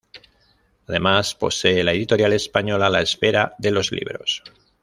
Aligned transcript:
Además 0.87 1.35
posee 1.35 1.83
la 1.83 1.91
editorial 1.93 2.33
española 2.33 2.89
La 2.89 3.03
Esfera 3.03 3.53
de 3.59 3.69
los 3.69 3.91
Libros. 3.91 4.41